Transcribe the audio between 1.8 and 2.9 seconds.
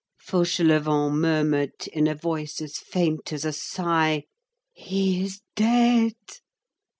in a voice as